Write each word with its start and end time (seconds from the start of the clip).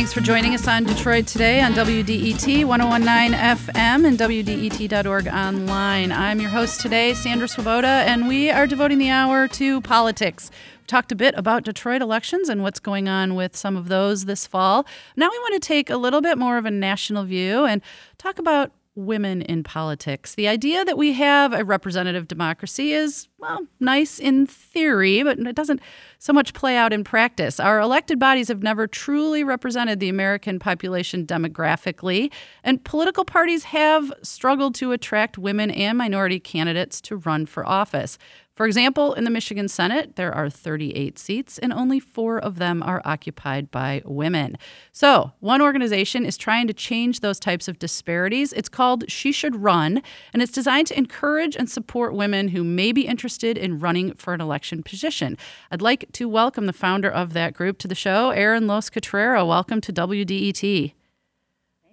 Thanks 0.00 0.14
for 0.14 0.22
joining 0.22 0.54
us 0.54 0.66
on 0.66 0.84
Detroit 0.84 1.26
Today 1.26 1.60
on 1.60 1.74
WDET 1.74 2.64
1019 2.64 3.38
FM 3.38 4.06
and 4.06 4.18
WDET.org 4.18 5.28
online. 5.28 6.10
I'm 6.10 6.40
your 6.40 6.48
host 6.48 6.80
today, 6.80 7.12
Sandra 7.12 7.46
Svoboda, 7.46 7.84
and 7.84 8.26
we 8.26 8.48
are 8.48 8.66
devoting 8.66 8.96
the 8.96 9.10
hour 9.10 9.46
to 9.48 9.82
politics. 9.82 10.50
We've 10.78 10.86
talked 10.86 11.12
a 11.12 11.14
bit 11.14 11.34
about 11.36 11.64
Detroit 11.64 12.00
elections 12.00 12.48
and 12.48 12.62
what's 12.62 12.80
going 12.80 13.10
on 13.10 13.34
with 13.34 13.54
some 13.54 13.76
of 13.76 13.88
those 13.88 14.24
this 14.24 14.46
fall. 14.46 14.86
Now 15.16 15.28
we 15.30 15.38
want 15.38 15.62
to 15.62 15.68
take 15.68 15.90
a 15.90 15.98
little 15.98 16.22
bit 16.22 16.38
more 16.38 16.56
of 16.56 16.64
a 16.64 16.70
national 16.70 17.24
view 17.24 17.66
and 17.66 17.82
talk 18.16 18.38
about 18.38 18.72
women 19.00 19.42
in 19.42 19.62
politics. 19.62 20.34
The 20.34 20.48
idea 20.48 20.84
that 20.84 20.98
we 20.98 21.12
have 21.14 21.52
a 21.52 21.64
representative 21.64 22.28
democracy 22.28 22.92
is, 22.92 23.28
well, 23.38 23.66
nice 23.80 24.18
in 24.18 24.46
theory, 24.46 25.22
but 25.22 25.38
it 25.38 25.56
doesn't 25.56 25.80
so 26.18 26.32
much 26.32 26.54
play 26.54 26.76
out 26.76 26.92
in 26.92 27.02
practice. 27.04 27.58
Our 27.58 27.80
elected 27.80 28.18
bodies 28.18 28.48
have 28.48 28.62
never 28.62 28.86
truly 28.86 29.42
represented 29.42 30.00
the 30.00 30.08
American 30.08 30.58
population 30.58 31.26
demographically, 31.26 32.30
and 32.62 32.84
political 32.84 33.24
parties 33.24 33.64
have 33.64 34.12
struggled 34.22 34.74
to 34.76 34.92
attract 34.92 35.38
women 35.38 35.70
and 35.70 35.96
minority 35.96 36.38
candidates 36.38 37.00
to 37.02 37.16
run 37.16 37.46
for 37.46 37.66
office. 37.66 38.18
For 38.56 38.66
example, 38.66 39.14
in 39.14 39.24
the 39.24 39.30
Michigan 39.30 39.68
Senate, 39.68 40.16
there 40.16 40.34
are 40.34 40.50
38 40.50 41.18
seats, 41.18 41.56
and 41.58 41.72
only 41.72 41.98
four 41.98 42.38
of 42.38 42.56
them 42.56 42.82
are 42.82 43.00
occupied 43.06 43.70
by 43.70 44.02
women. 44.04 44.58
So, 44.92 45.32
one 45.40 45.62
organization 45.62 46.26
is 46.26 46.36
trying 46.36 46.66
to 46.66 46.74
change 46.74 47.20
those 47.20 47.40
types 47.40 47.68
of 47.68 47.78
disparities. 47.78 48.52
It's 48.52 48.68
called 48.68 49.10
She 49.10 49.32
Should 49.32 49.56
Run, 49.56 50.02
and 50.34 50.42
it's 50.42 50.52
designed 50.52 50.88
to 50.88 50.98
encourage 50.98 51.56
and 51.56 51.70
support 51.70 52.12
women 52.12 52.48
who 52.48 52.62
may 52.62 52.92
be 52.92 53.06
interested 53.06 53.56
in 53.56 53.78
running 53.78 54.12
for 54.14 54.34
an 54.34 54.42
election 54.42 54.82
position. 54.82 55.38
I'd 55.70 55.80
like 55.80 56.12
to 56.12 56.28
welcome 56.28 56.66
the 56.66 56.74
founder 56.74 57.10
of 57.10 57.32
that 57.32 57.54
group 57.54 57.78
to 57.78 57.88
the 57.88 57.94
show, 57.94 58.30
Erin 58.30 58.66
Loos. 58.66 58.90
Welcome 58.92 59.80
to 59.80 59.92
WDET 59.92 60.92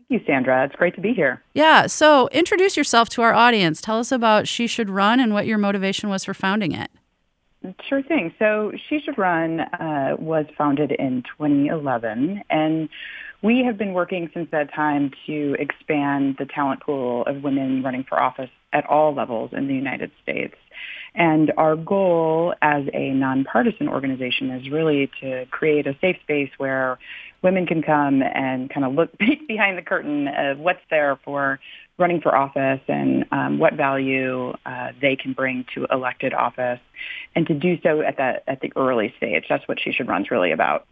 you, 0.10 0.20
Sandra. 0.26 0.66
It's 0.66 0.76
great 0.76 0.96
to 0.96 1.02
be 1.02 1.14
here. 1.14 1.42
Yeah. 1.54 1.88
So 1.88 2.28
introduce 2.30 2.78
yourself 2.78 3.10
to 3.10 3.22
our 3.22 3.34
audience. 3.34 3.82
Tell 3.82 4.00
us 4.00 4.12
about 4.12 4.48
She 4.48 4.68
Should 4.68 4.90
Run 4.90 5.20
and 5.20 5.34
what 5.34 5.46
your 5.46 5.58
motivation 5.58 6.10
was 6.10 6.24
for 6.26 6.34
founding 6.34 6.72
it. 6.72 6.90
Sure 7.88 8.04
thing. 8.04 8.34
So 8.40 8.72
She 8.88 9.00
Should 9.00 9.18
Run 9.18 9.60
uh, 9.60 10.16
was 10.20 10.46
founded 10.58 10.92
in 10.92 11.24
2011, 11.38 12.44
and 12.50 12.90
we 13.42 13.64
have 13.66 13.78
been 13.78 13.94
working 13.94 14.30
since 14.34 14.50
that 14.52 14.74
time 14.74 15.12
to 15.28 15.56
expand 15.60 16.38
the 16.40 16.46
talent 16.46 16.82
pool 16.82 17.24
of 17.26 17.44
women 17.44 17.84
running 17.84 18.04
for 18.04 18.20
office 18.20 18.50
at 18.74 18.86
all 18.86 19.14
levels 19.14 19.52
in 19.54 19.68
the 19.68 19.74
United 19.74 20.12
States. 20.24 20.56
And 21.16 21.52
our 21.58 21.76
goal 21.76 22.54
as 22.62 22.84
a 22.94 23.10
nonpartisan 23.10 23.90
organization 23.90 24.52
is 24.52 24.70
really 24.70 25.10
to 25.22 25.46
create 25.48 25.88
a 25.88 25.96
safe 26.00 26.18
space 26.22 26.52
where 26.58 27.00
women 27.42 27.66
can 27.66 27.82
come 27.82 28.22
and 28.22 28.70
kind 28.70 28.86
of 28.86 28.94
look 28.94 29.18
peek 29.20 29.48
behind 29.48 29.78
the 29.78 29.82
curtain 29.82 30.28
of 30.28 30.60
what's 30.60 30.82
there 30.90 31.18
for 31.24 31.60
running 31.98 32.22
for 32.22 32.36
office 32.36 32.82
and 32.88 33.26
um, 33.32 33.60
what 33.60 33.74
value 33.74 34.54
uh, 34.66 34.92
they 35.02 35.16
can 35.16 35.34
bring 35.34 35.66
to 35.74 35.86
elected 35.92 36.34
office, 36.34 36.80
and 37.36 37.48
to 37.48 37.54
do 37.54 37.80
so 37.82 38.02
at 38.02 38.18
that 38.18 38.44
at 38.48 38.62
the 38.62 38.72
early 38.76 39.14
stage. 39.18 39.46
That's 39.50 39.68
what 39.68 39.80
She 39.80 39.92
Should 39.92 40.08
Run's 40.08 40.32
really 40.32 40.52
about. 40.52 40.86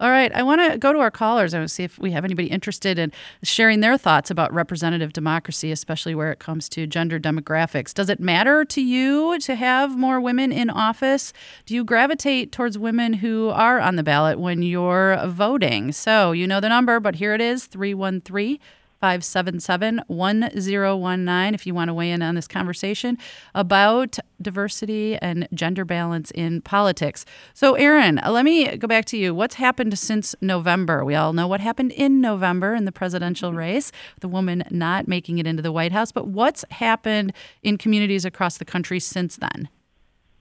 All 0.00 0.08
right, 0.08 0.32
I 0.34 0.42
want 0.42 0.62
to 0.62 0.78
go 0.78 0.94
to 0.94 0.98
our 1.00 1.10
callers 1.10 1.52
and 1.52 1.70
see 1.70 1.84
if 1.84 1.98
we 1.98 2.10
have 2.12 2.24
anybody 2.24 2.48
interested 2.48 2.98
in 2.98 3.12
sharing 3.42 3.80
their 3.80 3.98
thoughts 3.98 4.30
about 4.30 4.50
representative 4.50 5.12
democracy, 5.12 5.70
especially 5.70 6.14
where 6.14 6.32
it 6.32 6.38
comes 6.38 6.70
to 6.70 6.86
gender 6.86 7.20
demographics. 7.20 7.92
Does 7.92 8.08
it 8.08 8.18
matter 8.18 8.64
to 8.64 8.80
you 8.80 9.38
to 9.40 9.54
have 9.54 9.98
more 9.98 10.18
women 10.18 10.52
in 10.52 10.70
office? 10.70 11.34
Do 11.66 11.74
you 11.74 11.84
gravitate 11.84 12.50
towards 12.50 12.78
women 12.78 13.12
who 13.12 13.50
are 13.50 13.78
on 13.78 13.96
the 13.96 14.02
ballot 14.02 14.40
when 14.40 14.62
you're 14.62 15.20
voting? 15.26 15.92
So, 15.92 16.32
you 16.32 16.46
know 16.46 16.60
the 16.60 16.70
number, 16.70 16.98
but 16.98 17.16
here 17.16 17.34
it 17.34 17.42
is 17.42 17.68
313- 17.68 18.58
577 19.00 20.02
1019 20.06 21.54
if 21.54 21.66
you 21.66 21.74
want 21.74 21.88
to 21.88 21.94
weigh 21.94 22.10
in 22.10 22.22
on 22.22 22.34
this 22.34 22.46
conversation 22.46 23.16
about 23.54 24.18
diversity 24.40 25.16
and 25.16 25.48
gender 25.54 25.84
balance 25.84 26.30
in 26.32 26.60
politics. 26.62 27.24
So, 27.54 27.74
Erin, 27.74 28.18
uh, 28.18 28.30
let 28.30 28.44
me 28.44 28.76
go 28.76 28.86
back 28.86 29.04
to 29.06 29.16
you. 29.16 29.34
What's 29.34 29.54
happened 29.54 29.98
since 29.98 30.34
November? 30.40 31.04
We 31.04 31.14
all 31.14 31.32
know 31.32 31.48
what 31.48 31.60
happened 31.60 31.92
in 31.92 32.20
November 32.20 32.74
in 32.74 32.84
the 32.84 32.92
presidential 32.92 33.50
mm-hmm. 33.50 33.58
race, 33.58 33.92
the 34.20 34.28
woman 34.28 34.64
not 34.70 35.08
making 35.08 35.38
it 35.38 35.46
into 35.46 35.62
the 35.62 35.72
White 35.72 35.92
House, 35.92 36.12
but 36.12 36.28
what's 36.28 36.64
happened 36.70 37.32
in 37.62 37.78
communities 37.78 38.24
across 38.24 38.58
the 38.58 38.64
country 38.64 39.00
since 39.00 39.36
then? 39.36 39.68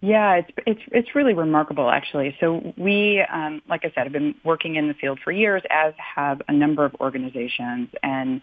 Yeah, 0.02 0.36
it's 0.36 0.50
it's 0.66 0.82
it's 0.94 1.14
really 1.14 1.34
remarkable 1.34 1.90
actually. 1.90 2.34
So 2.40 2.74
we, 2.78 3.22
um, 3.22 3.62
like 3.68 3.82
I 3.84 3.92
said, 3.94 4.06
have 4.06 4.14
been 4.14 4.34
working 4.46 4.78
in 4.78 4.88
the 4.88 4.94
field 4.94 5.20
for 5.22 5.32
years, 5.34 5.62
as 5.70 5.94
have 6.16 6.42
a 6.48 6.54
number 6.54 6.86
of 6.86 6.96
organizations. 7.02 7.90
And 8.02 8.40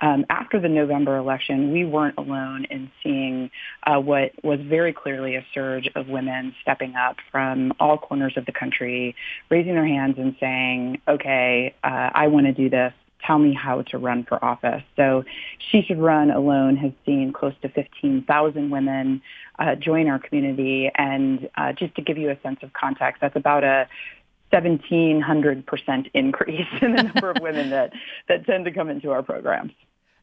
um, 0.00 0.24
after 0.30 0.60
the 0.60 0.68
November 0.68 1.16
election, 1.16 1.72
we 1.72 1.84
weren't 1.84 2.16
alone 2.16 2.64
in 2.70 2.92
seeing 3.02 3.50
uh, 3.84 3.98
what 3.98 4.32
was 4.44 4.60
very 4.60 4.92
clearly 4.92 5.34
a 5.34 5.44
surge 5.52 5.88
of 5.96 6.06
women 6.06 6.54
stepping 6.62 6.94
up 6.94 7.16
from 7.32 7.72
all 7.80 7.98
corners 7.98 8.34
of 8.36 8.46
the 8.46 8.52
country, 8.52 9.16
raising 9.50 9.74
their 9.74 9.86
hands 9.86 10.14
and 10.16 10.36
saying, 10.38 11.00
"Okay, 11.08 11.74
uh, 11.82 12.10
I 12.14 12.28
want 12.28 12.46
to 12.46 12.52
do 12.52 12.70
this 12.70 12.92
tell 13.26 13.38
me 13.38 13.54
how 13.54 13.82
to 13.82 13.98
run 13.98 14.24
for 14.24 14.42
office. 14.44 14.82
So 14.96 15.24
She 15.70 15.82
Should 15.82 15.98
Run 15.98 16.30
alone 16.30 16.76
has 16.76 16.92
seen 17.04 17.32
close 17.32 17.54
to 17.62 17.68
15,000 17.68 18.70
women 18.70 19.22
uh, 19.58 19.74
join 19.74 20.08
our 20.08 20.18
community. 20.18 20.90
And 20.94 21.48
uh, 21.56 21.72
just 21.72 21.94
to 21.96 22.02
give 22.02 22.18
you 22.18 22.30
a 22.30 22.40
sense 22.42 22.60
of 22.62 22.72
context, 22.72 23.20
that's 23.20 23.36
about 23.36 23.64
a 23.64 23.88
1,700% 24.52 26.10
increase 26.14 26.66
in 26.82 26.96
the 26.96 27.02
number 27.04 27.30
of 27.30 27.36
women 27.40 27.70
that, 27.70 27.92
that 28.28 28.46
tend 28.46 28.64
to 28.64 28.72
come 28.72 28.88
into 28.88 29.10
our 29.10 29.22
programs. 29.22 29.72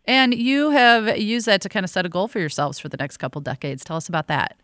And 0.05 0.33
you 0.33 0.69
have 0.71 1.17
used 1.17 1.45
that 1.47 1.61
to 1.61 1.69
kind 1.69 1.83
of 1.83 1.89
set 1.89 2.05
a 2.05 2.09
goal 2.09 2.27
for 2.27 2.39
yourselves 2.39 2.79
for 2.79 2.87
the 2.89 2.97
next 2.97 3.17
couple 3.17 3.41
decades. 3.41 3.83
Tell 3.83 3.97
us 3.97 4.07
about 4.07 4.27
that. 4.27 4.57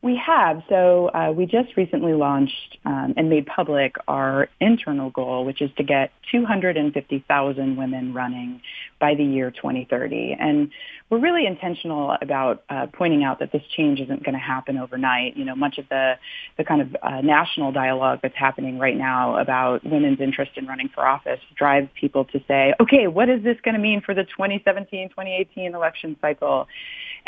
We 0.00 0.20
have. 0.24 0.62
So 0.68 1.08
uh, 1.08 1.32
we 1.32 1.46
just 1.46 1.76
recently 1.76 2.12
launched 2.12 2.78
um, 2.84 3.14
and 3.16 3.28
made 3.28 3.46
public 3.46 3.96
our 4.06 4.48
internal 4.60 5.10
goal, 5.10 5.44
which 5.44 5.60
is 5.60 5.70
to 5.76 5.82
get 5.82 6.12
250,000 6.30 7.76
women 7.76 8.14
running 8.14 8.60
by 9.00 9.16
the 9.16 9.24
year 9.24 9.50
2030. 9.50 10.36
And 10.38 10.70
we're 11.10 11.18
really 11.18 11.46
intentional 11.46 12.16
about 12.22 12.62
uh, 12.70 12.86
pointing 12.92 13.24
out 13.24 13.40
that 13.40 13.50
this 13.50 13.62
change 13.76 13.98
isn't 13.98 14.22
going 14.22 14.34
to 14.34 14.40
happen 14.40 14.78
overnight. 14.78 15.36
You 15.36 15.44
know, 15.44 15.56
much 15.56 15.78
of 15.78 15.88
the 15.88 16.14
the 16.56 16.64
kind 16.64 16.82
of 16.82 16.96
uh, 17.02 17.20
national 17.22 17.72
dialogue 17.72 18.20
that's 18.22 18.36
happening 18.36 18.78
right 18.78 18.96
now 18.96 19.38
about 19.38 19.84
women's 19.84 20.20
interest 20.20 20.52
in 20.56 20.66
running 20.66 20.90
for 20.94 21.04
office 21.04 21.40
drives 21.56 21.88
people 21.98 22.24
to 22.26 22.40
say, 22.46 22.72
okay, 22.78 23.08
what 23.08 23.28
is 23.28 23.42
this 23.42 23.56
going 23.64 23.74
to 23.74 23.80
mean 23.80 24.00
for 24.00 24.14
the 24.14 24.26
2017-2018 24.38 25.74
election 25.74 26.16
cycle? 26.20 26.68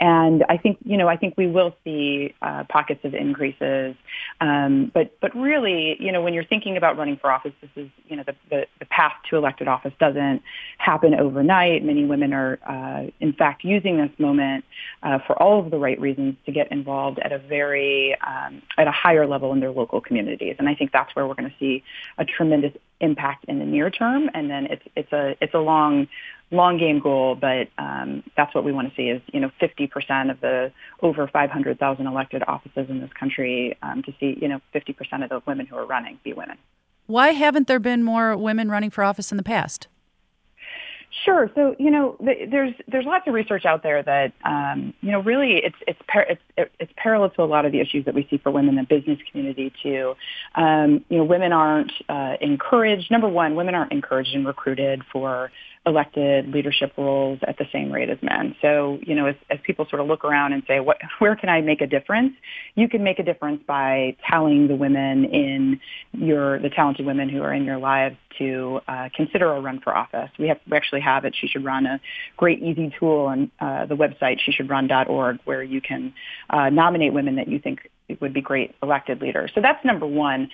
And 0.01 0.45
I 0.49 0.57
think, 0.57 0.79
you 0.83 0.97
know, 0.97 1.09
I 1.09 1.17
think 1.19 1.35
we 1.37 1.47
will 1.47 1.77
see 1.85 2.35
uh, 2.41 2.65
pockets 2.71 3.05
of 3.05 3.13
increases. 3.15 3.95
Um, 4.41 4.91
but, 4.95 5.21
but 5.21 5.37
really, 5.37 5.97
you 6.01 6.11
know, 6.11 6.23
when 6.23 6.33
you're 6.33 6.45
thinking 6.45 6.79
about 6.79 6.97
running 6.97 7.19
for 7.19 7.31
office, 7.31 7.53
this 7.61 7.71
is, 7.77 7.91
you 8.09 8.17
know, 8.17 8.23
the, 8.27 8.35
the, 8.49 8.67
the 8.79 8.87
path 8.87 9.13
to 9.29 9.37
elected 9.37 9.69
office 9.69 9.93
doesn't 10.01 10.43
happen 10.79 11.15
overnight. 11.15 11.85
Many 11.85 12.07
women 12.07 12.33
are, 12.33 12.59
uh, 12.67 13.11
in 13.21 13.35
fact, 13.35 13.63
using 13.63 13.99
this 13.99 14.11
moment 14.19 14.65
uh, 15.03 15.19
for 15.27 15.41
all 15.41 15.61
of 15.61 15.71
the 15.71 15.79
right 15.79 16.01
reasons 16.01 16.35
to 16.47 16.53
get 16.53 16.73
involved 16.73 17.19
at 17.19 17.31
a 17.31 17.39
very, 17.39 18.17
um, 18.27 18.63
at 18.79 18.89
a 18.89 18.93
higher 18.93 19.27
level 19.27 19.53
in 19.53 19.61
their 19.61 19.71
local 19.71 20.01
communities. 20.01 20.57
And 20.59 20.67
I 20.67 20.75
think 20.75 20.93
that's 20.93 21.15
where 21.15 21.27
we're 21.27 21.35
going 21.35 21.51
to 21.51 21.57
see 21.59 21.85
a 22.17 22.25
tremendous 22.25 22.73
impact 23.01 23.45
in 23.47 23.59
the 23.59 23.65
near 23.65 23.91
term. 23.91 24.31
And 24.35 24.51
then 24.51 24.67
it's, 24.67 24.83
it's 24.97 25.13
a, 25.13 25.37
it's 25.41 25.55
a 25.55 25.59
long, 25.59 26.09
long 26.51 26.79
game 26.79 26.99
goal, 26.99 27.35
but 27.35 27.69
um, 27.79 28.23
that's 28.37 28.55
what 28.55 28.65
we 28.65 28.73
want 28.73 28.89
to 28.91 28.95
see 28.95 29.09
is, 29.09 29.23
you 29.33 29.41
know, 29.41 29.51
50% 29.61 30.31
of 30.31 30.41
the 30.41 30.73
over 31.03 31.29
500,000 31.29 32.07
elected 32.07 32.43
offices 32.47 32.89
in 32.89 33.01
this 33.01 33.13
country 33.19 33.77
um, 33.83 34.03
to 34.03 34.13
see, 34.19 34.37
you 34.41 34.49
know, 34.49 34.61
50% 34.75 35.23
of 35.23 35.31
the 35.31 35.43
women 35.47 35.67
who 35.67 35.77
are 35.77 35.87
running 35.87 36.19
be 36.25 36.33
women. 36.33 36.59
Why 37.07 37.31
haven't 37.31 37.67
there 37.67 37.81
been 37.81 38.03
more 38.03 38.37
women 38.37 38.71
running 38.71 38.91
for 38.91 39.03
office 39.03 39.31
in 39.31 39.37
the 39.37 39.43
past? 39.43 39.89
Sure. 41.25 41.51
So 41.57 41.75
you 41.79 41.91
know, 41.91 42.17
there's 42.21 42.73
there's 42.87 43.05
lots 43.05 43.27
of 43.27 43.35
research 43.35 43.65
out 43.65 43.83
there 43.83 44.01
that 44.01 44.33
um, 44.45 44.95
you 45.01 45.11
know 45.11 45.21
really 45.21 45.57
it's 45.57 45.77
it's, 45.89 45.99
par- 46.07 46.27
it's 46.29 46.71
it's 46.79 46.93
parallel 46.97 47.31
to 47.31 47.43
a 47.43 47.45
lot 47.45 47.65
of 47.65 47.73
the 47.73 47.81
issues 47.81 48.05
that 48.05 48.15
we 48.15 48.29
see 48.31 48.39
for 48.39 48.53
women 48.53 48.79
in 48.79 48.87
the 48.89 48.97
business 48.97 49.19
community 49.31 49.73
too. 49.83 50.15
Um, 50.55 51.05
you 51.09 51.19
know, 51.19 51.25
women 51.25 51.53
aren't 51.53 51.93
uh, 52.09 52.37
encouraged. 52.41 53.11
Number 53.11 53.29
one, 53.29 53.57
women 53.57 53.75
aren't 53.75 53.91
encouraged 53.91 54.35
and 54.35 54.47
recruited 54.47 55.03
for 55.13 55.51
elected 55.87 56.49
leadership 56.49 56.93
roles 56.99 57.39
at 57.47 57.57
the 57.57 57.65
same 57.73 57.91
rate 57.91 58.11
as 58.11 58.19
men. 58.23 58.55
So, 58.61 58.99
you 59.03 59.15
know, 59.15 59.27
as, 59.27 59.35
as 59.49 59.59
people 59.65 59.87
sort 59.89 60.01
of 60.01 60.09
look 60.09 60.25
around 60.25 60.53
and 60.53 60.63
say, 60.69 60.81
what, 60.81 60.99
where 61.19 61.35
can 61.37 61.49
I 61.49 61.61
make 61.63 61.81
a 61.81 61.87
difference? 61.87 62.35
You 62.75 62.89
can 62.89 63.03
make 63.03 63.19
a 63.19 63.23
difference 63.23 63.63
by 63.67 64.17
telling 64.29 64.69
the 64.69 64.77
women 64.77 65.25
in 65.25 65.81
your, 66.13 66.59
the 66.59 66.69
talented 66.69 67.07
women 67.07 67.29
who 67.29 67.43
are 67.43 67.55
in 67.55 67.65
your 67.65 67.79
lives 67.79 68.17
to 68.39 68.81
uh, 68.89 69.09
consider 69.15 69.53
a 69.53 69.61
run 69.61 69.81
for 69.81 69.97
office. 69.97 70.31
We 70.39 70.49
have, 70.49 70.59
we 70.71 70.77
actually 70.77 71.00
have 71.01 71.25
it. 71.25 71.35
She 71.39 71.47
should 71.47 71.65
run 71.65 71.87
a 71.87 72.01
great, 72.37 72.63
easy 72.63 72.93
tool 72.99 73.27
on 73.27 73.51
uh, 73.61 73.87
the 73.87 73.97
website, 73.97 74.41
she 74.41 74.53
should 74.53 74.69
run.org, 74.69 75.39
where 75.45 75.63
you 75.63 75.81
can 75.81 76.15
uh, 76.51 76.71
nominate 76.71 77.13
women 77.13 77.37
that 77.37 77.49
you 77.49 77.59
think 77.59 77.91
would 78.21 78.33
be 78.33 78.41
great 78.41 78.75
elected 78.83 79.21
leaders. 79.21 79.53
So 79.55 79.61
that's 79.61 79.85
number 79.85 80.07
one. 80.07 80.51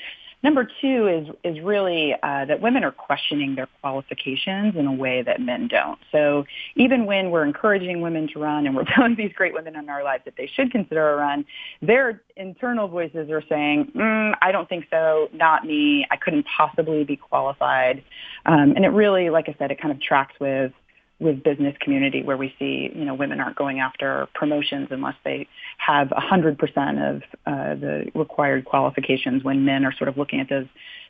Number 0.46 0.70
two 0.81 1.08
is 1.08 1.26
is 1.43 1.60
really 1.60 2.14
uh, 2.22 2.44
that 2.44 2.60
women 2.62 2.84
are 2.84 2.93
questioning 2.93 3.56
their 3.56 3.66
qualifications 3.81 4.76
in 4.76 4.87
a 4.87 4.93
way 4.93 5.20
that 5.20 5.40
men 5.40 5.66
don't. 5.66 5.98
So 6.12 6.44
even 6.76 7.04
when 7.04 7.32
we're 7.32 7.44
encouraging 7.44 8.00
women 8.00 8.28
to 8.32 8.38
run 8.38 8.64
and 8.64 8.76
we're 8.76 8.84
telling 8.94 9.16
these 9.16 9.32
great 9.34 9.54
women 9.54 9.75
in 9.75 9.88
our 9.88 10.04
lives 10.04 10.22
that 10.25 10.34
they 10.37 10.46
should 10.46 10.70
consider 10.70 11.14
a 11.14 11.16
run, 11.16 11.44
their 11.82 12.22
internal 12.37 12.87
voices 12.87 13.28
are 13.28 13.43
saying, 13.48 13.90
mm, 13.96 14.34
"I 14.40 14.52
don't 14.52 14.69
think 14.69 14.87
so. 14.88 15.28
Not 15.32 15.66
me. 15.66 16.06
I 16.12 16.16
couldn't 16.16 16.46
possibly 16.56 17.02
be 17.02 17.16
qualified." 17.16 18.04
Um, 18.46 18.75
and 18.76 18.84
it 18.84 18.90
really, 18.90 19.31
like 19.31 19.48
I 19.48 19.56
said, 19.58 19.72
it 19.72 19.81
kind 19.81 19.93
of 19.93 20.00
tracks 20.00 20.38
with 20.38 20.72
with 21.19 21.43
business 21.43 21.75
community 21.81 22.23
where 22.23 22.37
we 22.37 22.55
see, 22.59 22.91
you 22.95 23.05
know, 23.05 23.15
women 23.15 23.41
aren't 23.41 23.57
going 23.57 23.81
after 23.81 24.29
promotions 24.35 24.89
unless 24.91 25.15
they 25.25 25.49
have 25.79 26.09
100% 26.09 27.17
of 27.17 27.23
uh, 27.47 27.75
the 27.75 28.11
required 28.15 28.65
qualifications 28.65 29.43
when 29.43 29.65
men 29.65 29.85
are 29.85 29.95
sort 29.97 30.09
of 30.09 30.19
looking 30.19 30.41
at 30.41 30.49
those 30.49 30.67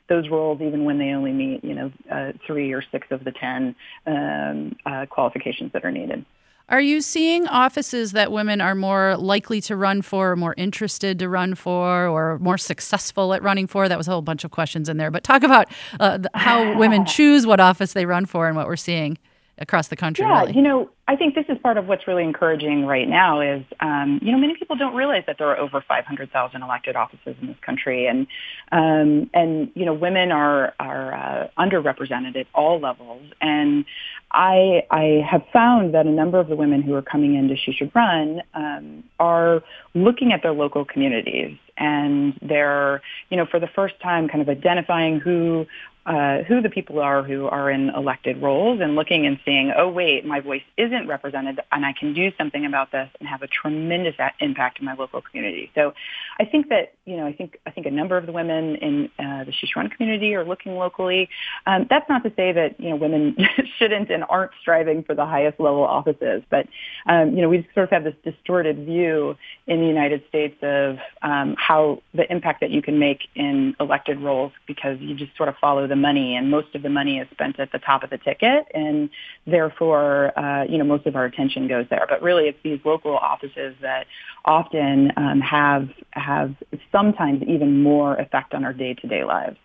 those 0.08 0.28
roles 0.28 0.60
even 0.60 0.84
when 0.84 0.98
they 0.98 1.08
only 1.10 1.32
meet, 1.32 1.64
you 1.64 1.74
know, 1.74 1.90
uh, 2.12 2.30
three 2.46 2.72
or 2.72 2.80
six 2.92 3.08
of 3.10 3.24
the 3.24 3.32
10 3.32 3.74
um, 4.06 4.76
uh, 4.86 5.04
qualifications 5.06 5.72
that 5.72 5.84
are 5.84 5.90
needed. 5.90 6.24
Are 6.68 6.80
you 6.80 7.00
seeing 7.00 7.48
offices 7.48 8.12
that 8.12 8.30
women 8.30 8.60
are 8.60 8.76
more 8.76 9.16
likely 9.16 9.60
to 9.62 9.74
run 9.74 10.02
for, 10.02 10.36
more 10.36 10.54
interested 10.56 11.18
to 11.18 11.28
run 11.28 11.56
for, 11.56 12.06
or 12.06 12.38
more 12.38 12.56
successful 12.56 13.34
at 13.34 13.42
running 13.42 13.66
for? 13.66 13.88
That 13.88 13.98
was 13.98 14.06
a 14.06 14.12
whole 14.12 14.22
bunch 14.22 14.44
of 14.44 14.52
questions 14.52 14.88
in 14.88 14.96
there. 14.96 15.10
But 15.10 15.24
talk 15.24 15.42
about 15.42 15.66
uh, 15.98 16.20
how 16.34 16.78
women 16.78 17.04
choose 17.06 17.44
what 17.44 17.58
office 17.58 17.92
they 17.92 18.06
run 18.06 18.26
for 18.26 18.46
and 18.46 18.56
what 18.56 18.68
we're 18.68 18.76
seeing 18.76 19.18
across 19.58 19.88
the 19.88 19.96
country. 19.96 20.24
Yeah, 20.24 20.42
really. 20.42 20.54
you 20.54 20.62
know, 20.62 20.90
I 21.08 21.16
think 21.16 21.34
this 21.34 21.46
is 21.48 21.56
part 21.58 21.78
of 21.78 21.86
what's 21.86 22.06
really 22.06 22.24
encouraging 22.24 22.84
right 22.84 23.08
now 23.08 23.40
is, 23.40 23.64
um, 23.80 24.18
you 24.22 24.32
know, 24.32 24.38
many 24.38 24.54
people 24.54 24.76
don't 24.76 24.94
realize 24.94 25.24
that 25.26 25.38
there 25.38 25.48
are 25.48 25.56
over 25.56 25.82
500,000 25.86 26.62
elected 26.62 26.96
offices 26.96 27.36
in 27.40 27.48
this 27.48 27.56
country, 27.62 28.06
and 28.06 28.26
um, 28.72 29.30
and 29.32 29.70
you 29.74 29.84
know, 29.84 29.94
women 29.94 30.32
are 30.32 30.74
are 30.78 31.14
uh, 31.14 31.48
underrepresented 31.58 32.36
at 32.36 32.46
all 32.54 32.80
levels. 32.80 33.22
And 33.40 33.84
I 34.32 34.82
I 34.90 35.26
have 35.28 35.44
found 35.52 35.94
that 35.94 36.06
a 36.06 36.10
number 36.10 36.38
of 36.38 36.48
the 36.48 36.56
women 36.56 36.82
who 36.82 36.94
are 36.94 37.02
coming 37.02 37.34
into 37.34 37.56
She 37.56 37.72
Should 37.72 37.94
Run 37.94 38.42
um, 38.54 39.04
are 39.18 39.62
looking 39.94 40.32
at 40.32 40.42
their 40.42 40.52
local 40.52 40.84
communities 40.84 41.56
and 41.78 42.38
they're, 42.40 43.02
you 43.30 43.36
know, 43.36 43.46
for 43.46 43.60
the 43.60 43.66
first 43.66 44.00
time 44.00 44.28
kind 44.28 44.40
of 44.40 44.48
identifying 44.48 45.20
who 45.20 45.66
uh, 46.06 46.44
who 46.44 46.62
the 46.62 46.70
people 46.70 47.00
are 47.00 47.24
who 47.24 47.46
are 47.46 47.68
in 47.68 47.90
elected 47.90 48.40
roles 48.40 48.80
and 48.80 48.94
looking 48.94 49.26
and 49.26 49.40
seeing, 49.44 49.72
oh 49.76 49.88
wait, 49.88 50.24
my 50.24 50.38
voice 50.38 50.62
isn't 50.76 51.08
represented 51.08 51.60
and 51.72 51.84
I 51.84 51.92
can 51.92 52.14
do 52.14 52.30
something 52.38 52.64
about 52.64 52.92
this 52.92 53.10
and 53.18 53.28
have 53.28 53.42
a 53.42 53.48
tremendous 53.48 54.14
impact 54.40 54.78
in 54.78 54.84
my 54.84 54.94
local 54.94 55.20
community. 55.20 55.70
So 55.74 55.94
I 56.38 56.44
think 56.44 56.68
that, 56.68 56.94
you 57.06 57.16
know, 57.16 57.26
I 57.26 57.32
think, 57.32 57.58
I 57.66 57.70
think 57.72 57.86
a 57.86 57.90
number 57.90 58.16
of 58.16 58.26
the 58.26 58.32
women 58.32 58.76
in 58.76 59.10
uh, 59.18 59.44
the 59.44 59.52
She 59.52 59.66
community 59.66 60.34
are 60.34 60.44
looking 60.44 60.76
locally. 60.76 61.28
Um, 61.66 61.86
that's 61.90 62.08
not 62.08 62.22
to 62.22 62.32
say 62.36 62.52
that, 62.52 62.80
you 62.80 62.90
know, 62.90 62.96
women 62.96 63.36
shouldn't 63.78 64.10
and 64.10 64.24
aren't 64.28 64.52
striving 64.60 65.02
for 65.02 65.14
the 65.14 65.26
highest 65.26 65.58
level 65.58 65.82
offices, 65.82 66.42
but, 66.50 66.68
um, 67.06 67.34
you 67.34 67.42
know, 67.42 67.48
we 67.48 67.66
sort 67.74 67.84
of 67.84 67.90
have 67.90 68.04
this 68.04 68.14
distorted 68.22 68.86
view 68.86 69.36
in 69.66 69.80
the 69.80 69.86
United 69.86 70.22
States 70.28 70.56
of 70.62 70.98
um, 71.22 71.56
how 71.58 72.00
the 72.14 72.30
impact 72.30 72.60
that 72.60 72.70
you 72.70 72.80
can 72.80 72.98
make 72.98 73.28
in 73.34 73.74
elected 73.80 74.20
roles 74.20 74.52
because 74.66 74.98
you 75.00 75.14
just 75.16 75.36
sort 75.36 75.48
of 75.48 75.56
follow 75.60 75.86
the 75.88 75.95
the 75.96 76.00
money, 76.00 76.36
and 76.36 76.50
most 76.50 76.74
of 76.74 76.82
the 76.82 76.88
money 76.88 77.18
is 77.18 77.28
spent 77.30 77.58
at 77.58 77.72
the 77.72 77.78
top 77.78 78.02
of 78.02 78.10
the 78.10 78.18
ticket, 78.18 78.66
and 78.74 79.10
therefore, 79.46 80.38
uh, 80.38 80.64
you 80.64 80.78
know, 80.78 80.84
most 80.84 81.06
of 81.06 81.16
our 81.16 81.24
attention 81.24 81.68
goes 81.68 81.86
there. 81.88 82.06
But 82.08 82.22
really, 82.22 82.44
it's 82.48 82.58
these 82.62 82.80
local 82.84 83.16
offices 83.16 83.74
that 83.80 84.06
often 84.44 85.12
um, 85.16 85.40
have 85.40 85.88
have 86.12 86.54
sometimes 86.92 87.42
even 87.42 87.82
more 87.82 88.14
effect 88.16 88.54
on 88.54 88.64
our 88.64 88.72
day 88.72 88.94
to 88.94 89.06
day 89.06 89.24
lives. 89.24 89.56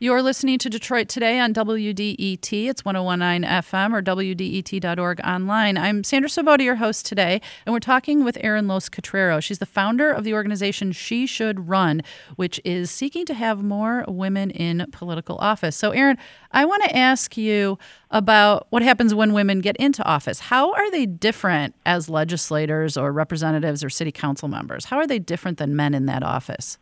You're 0.00 0.22
listening 0.22 0.60
to 0.60 0.70
Detroit 0.70 1.08
Today 1.08 1.40
on 1.40 1.52
WDET. 1.52 2.68
It's 2.68 2.84
1019 2.84 3.42
FM 3.42 3.92
or 3.92 4.00
WDET.org 4.00 5.20
online. 5.24 5.76
I'm 5.76 6.04
Sandra 6.04 6.30
Svoboda, 6.30 6.62
your 6.62 6.76
host 6.76 7.04
today, 7.04 7.40
and 7.66 7.72
we're 7.72 7.80
talking 7.80 8.22
with 8.22 8.38
Erin 8.40 8.68
Loos 8.68 8.88
Cutraro. 8.88 9.42
She's 9.42 9.58
the 9.58 9.66
founder 9.66 10.12
of 10.12 10.22
the 10.22 10.34
organization 10.34 10.92
She 10.92 11.26
Should 11.26 11.68
Run, 11.68 12.02
which 12.36 12.60
is 12.64 12.92
seeking 12.92 13.26
to 13.26 13.34
have 13.34 13.64
more 13.64 14.04
women 14.06 14.52
in 14.52 14.86
political 14.92 15.36
office. 15.38 15.74
So, 15.74 15.90
Erin, 15.90 16.16
I 16.52 16.64
want 16.64 16.84
to 16.84 16.96
ask 16.96 17.36
you 17.36 17.76
about 18.12 18.68
what 18.70 18.82
happens 18.82 19.16
when 19.16 19.32
women 19.32 19.60
get 19.60 19.76
into 19.78 20.04
office. 20.04 20.38
How 20.38 20.74
are 20.74 20.92
they 20.92 21.06
different 21.06 21.74
as 21.86 22.08
legislators 22.08 22.96
or 22.96 23.10
representatives 23.10 23.82
or 23.82 23.90
city 23.90 24.12
council 24.12 24.46
members? 24.46 24.84
How 24.84 24.98
are 24.98 25.08
they 25.08 25.18
different 25.18 25.58
than 25.58 25.74
men 25.74 25.92
in 25.92 26.06
that 26.06 26.22
office? 26.22 26.78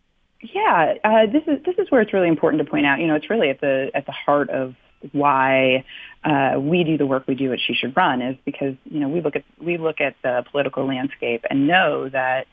Yeah, 0.54 0.94
uh, 1.02 1.26
this 1.26 1.42
is 1.46 1.64
this 1.64 1.76
is 1.78 1.90
where 1.90 2.00
it's 2.00 2.12
really 2.12 2.28
important 2.28 2.62
to 2.64 2.70
point 2.70 2.86
out. 2.86 3.00
You 3.00 3.06
know, 3.06 3.14
it's 3.14 3.30
really 3.30 3.50
at 3.50 3.60
the 3.60 3.90
at 3.94 4.06
the 4.06 4.12
heart 4.12 4.50
of 4.50 4.74
why 5.12 5.84
uh, 6.24 6.58
we 6.58 6.84
do 6.84 6.98
the 6.98 7.06
work 7.06 7.24
we 7.26 7.34
do 7.34 7.52
at 7.52 7.60
She 7.60 7.74
Should 7.74 7.96
Run 7.96 8.22
is 8.22 8.36
because 8.44 8.74
you 8.84 9.00
know 9.00 9.08
we 9.08 9.20
look 9.20 9.36
at 9.36 9.44
we 9.60 9.78
look 9.78 10.00
at 10.00 10.16
the 10.22 10.44
political 10.50 10.86
landscape 10.86 11.44
and 11.48 11.66
know 11.66 12.08
that 12.08 12.46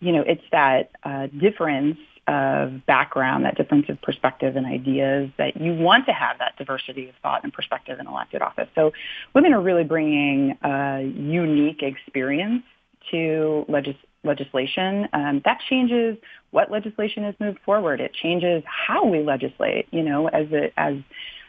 you 0.00 0.12
know 0.12 0.22
it's 0.22 0.44
that 0.52 0.90
uh, 1.02 1.26
difference 1.26 1.98
of 2.28 2.84
background, 2.86 3.44
that 3.44 3.56
difference 3.56 3.88
of 3.88 4.00
perspective 4.02 4.56
and 4.56 4.66
ideas 4.66 5.30
that 5.38 5.56
you 5.56 5.74
want 5.74 6.06
to 6.06 6.12
have 6.12 6.38
that 6.38 6.56
diversity 6.58 7.08
of 7.08 7.14
thought 7.22 7.44
and 7.44 7.52
perspective 7.52 8.00
in 8.00 8.06
elected 8.06 8.42
office. 8.42 8.68
So 8.74 8.92
women 9.32 9.52
are 9.52 9.60
really 9.60 9.84
bringing 9.84 10.58
a 10.62 11.02
unique 11.02 11.82
experience 11.82 12.64
to 13.12 13.64
legis- 13.68 13.94
legislation. 14.26 15.08
Um, 15.12 15.42
that 15.44 15.60
changes 15.68 16.16
what 16.50 16.70
legislation 16.70 17.24
is 17.24 17.34
moved 17.40 17.58
forward. 17.64 18.00
It 18.00 18.12
changes 18.12 18.62
how 18.66 19.04
we 19.04 19.22
legislate. 19.22 19.88
You 19.90 20.02
know, 20.02 20.28
as 20.28 20.50
a 20.52 20.72
as 20.78 20.96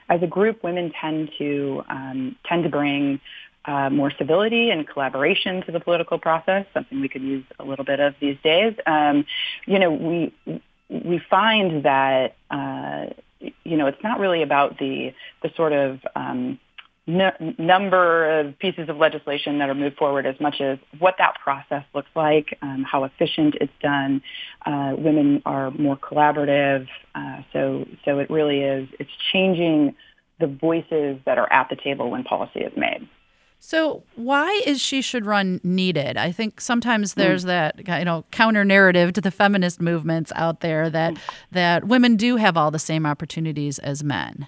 as 0.09 0.21
a 0.23 0.27
group, 0.27 0.63
women 0.63 0.91
tend 0.99 1.31
to 1.37 1.83
um, 1.89 2.35
tend 2.45 2.63
to 2.63 2.69
bring 2.69 3.19
uh, 3.65 3.89
more 3.89 4.11
civility 4.17 4.69
and 4.69 4.87
collaboration 4.87 5.61
to 5.63 5.71
the 5.71 5.79
political 5.79 6.17
process. 6.17 6.65
Something 6.73 7.01
we 7.01 7.09
could 7.09 7.21
use 7.21 7.43
a 7.59 7.65
little 7.65 7.85
bit 7.85 7.99
of 7.99 8.15
these 8.21 8.37
days. 8.43 8.73
Um, 8.85 9.25
you 9.65 9.79
know, 9.79 9.91
we 9.91 10.33
we 10.89 11.19
find 11.29 11.83
that 11.83 12.35
uh, 12.49 13.07
you 13.63 13.77
know 13.77 13.87
it's 13.87 14.01
not 14.01 14.19
really 14.19 14.41
about 14.41 14.79
the 14.79 15.13
the 15.43 15.51
sort 15.55 15.73
of 15.73 15.99
um, 16.15 16.59
n- 17.07 17.55
number 17.57 18.39
of 18.39 18.57
pieces 18.59 18.89
of 18.89 18.97
legislation 18.97 19.59
that 19.59 19.69
are 19.69 19.75
moved 19.75 19.97
forward 19.97 20.25
as 20.25 20.39
much 20.39 20.61
as 20.61 20.77
what 20.99 21.15
that 21.17 21.35
process 21.43 21.83
looks 21.93 22.09
like, 22.15 22.57
um, 22.61 22.83
how 22.83 23.03
efficient 23.03 23.55
it's 23.61 23.73
done. 23.81 24.21
Uh, 24.65 24.93
women 24.97 25.41
are 25.45 25.71
more 25.71 25.97
collaborative, 25.97 26.87
uh, 27.15 27.41
so 27.53 27.85
so 28.05 28.19
it 28.19 28.29
really 28.29 28.61
is. 28.61 28.87
It's 28.99 29.11
changing 29.31 29.95
the 30.39 30.47
voices 30.47 31.19
that 31.25 31.37
are 31.37 31.51
at 31.51 31.69
the 31.69 31.75
table 31.75 32.11
when 32.11 32.23
policy 32.23 32.59
is 32.59 32.75
made. 32.77 33.07
So 33.59 34.03
why 34.15 34.61
is 34.65 34.79
she 34.79 35.01
should 35.01 35.25
run 35.25 35.59
needed? 35.63 36.15
I 36.15 36.31
think 36.31 36.61
sometimes 36.61 37.13
hmm. 37.13 37.21
there's 37.21 37.43
that 37.43 37.87
you 37.87 38.05
know 38.05 38.25
counter 38.31 38.63
narrative 38.63 39.13
to 39.13 39.21
the 39.21 39.31
feminist 39.31 39.81
movements 39.81 40.31
out 40.35 40.59
there 40.59 40.89
that 40.89 41.15
mm. 41.15 41.19
that 41.51 41.85
women 41.85 42.15
do 42.17 42.35
have 42.35 42.55
all 42.55 42.71
the 42.71 42.79
same 42.79 43.05
opportunities 43.05 43.79
as 43.79 44.03
men. 44.03 44.47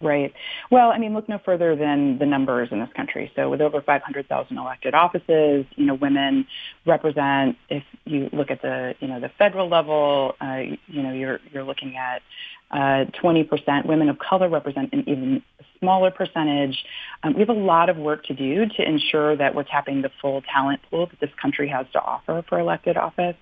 Right. 0.00 0.32
Well, 0.70 0.92
I 0.92 0.98
mean, 0.98 1.12
look 1.12 1.28
no 1.28 1.40
further 1.44 1.74
than 1.74 2.18
the 2.18 2.26
numbers 2.26 2.68
in 2.70 2.78
this 2.78 2.90
country. 2.94 3.32
So 3.34 3.50
with 3.50 3.60
over 3.60 3.82
500,000 3.82 4.56
elected 4.56 4.94
offices, 4.94 5.66
you 5.74 5.86
know, 5.86 5.94
women 5.94 6.46
represent, 6.86 7.56
if 7.68 7.82
you 8.04 8.30
look 8.32 8.52
at 8.52 8.62
the, 8.62 8.94
you 9.00 9.08
know, 9.08 9.18
the 9.18 9.30
federal 9.30 9.68
level, 9.68 10.36
uh, 10.40 10.60
you 10.86 11.02
know, 11.02 11.12
you're, 11.12 11.40
you're 11.52 11.64
looking 11.64 11.96
at 11.96 12.22
uh, 12.70 13.06
20%. 13.20 13.86
Women 13.86 14.08
of 14.08 14.20
color 14.20 14.48
represent 14.48 14.92
an 14.92 15.02
even 15.08 15.42
smaller 15.78 16.10
percentage. 16.10 16.84
Um, 17.22 17.34
we 17.34 17.40
have 17.40 17.48
a 17.48 17.52
lot 17.52 17.88
of 17.88 17.96
work 17.96 18.24
to 18.24 18.34
do 18.34 18.66
to 18.66 18.82
ensure 18.82 19.36
that 19.36 19.54
we're 19.54 19.64
tapping 19.64 20.02
the 20.02 20.10
full 20.20 20.42
talent 20.42 20.80
pool 20.90 21.06
that 21.06 21.20
this 21.20 21.30
country 21.40 21.68
has 21.68 21.86
to 21.92 22.00
offer 22.00 22.44
for 22.48 22.58
elected 22.58 22.96
office. 22.96 23.36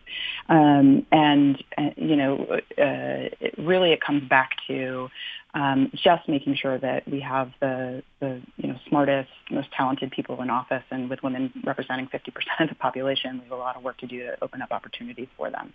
Um, 0.49 1.07
and, 1.13 1.63
uh, 1.77 1.91
you 1.97 2.17
know, 2.17 2.47
uh, 2.51 3.31
it, 3.41 3.55
really 3.59 3.93
it 3.93 4.01
comes 4.01 4.29
back 4.29 4.51
to 4.69 5.09
um, 5.55 5.91
just 5.95 6.29
making 6.29 6.57
sure 6.57 6.79
that 6.79 7.09
we 7.09 7.21
have 7.21 7.51
the, 7.61 8.03
the, 8.21 8.43
you 8.57 8.69
know, 8.69 8.79
smartest, 8.89 9.31
most 9.51 9.69
talented 9.73 10.11
people 10.11 10.41
in 10.43 10.51
office. 10.51 10.85
And 10.91 11.09
with 11.09 11.23
women 11.23 11.53
representing 11.65 12.09
50% 12.09 12.29
of 12.61 12.69
the 12.69 12.75
population, 12.75 13.39
we 13.39 13.45
have 13.45 13.53
a 13.53 13.57
lot 13.57 13.77
of 13.77 13.83
work 13.83 13.97
to 13.99 14.07
do 14.07 14.19
to 14.25 14.37
open 14.43 14.61
up 14.61 14.71
opportunities 14.71 15.29
for 15.37 15.51
them. 15.51 15.73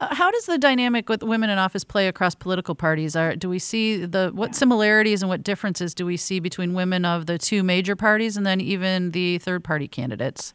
Uh, 0.00 0.12
how 0.14 0.30
does 0.30 0.46
the 0.46 0.58
dynamic 0.58 1.08
with 1.08 1.22
women 1.22 1.50
in 1.50 1.58
office 1.58 1.84
play 1.84 2.08
across 2.08 2.34
political 2.34 2.74
parties? 2.74 3.14
Are, 3.14 3.36
do 3.36 3.48
we 3.48 3.58
see 3.58 4.04
the 4.04 4.30
what 4.34 4.54
similarities 4.54 5.22
and 5.22 5.28
what 5.28 5.42
differences 5.42 5.94
do 5.94 6.04
we 6.04 6.16
see 6.16 6.40
between 6.40 6.74
women 6.74 7.04
of 7.04 7.26
the 7.26 7.38
two 7.38 7.62
major 7.62 7.94
parties 7.94 8.36
and 8.36 8.44
then 8.44 8.60
even 8.60 9.12
the 9.12 9.38
third 9.38 9.62
party 9.62 9.86
candidates? 9.86 10.52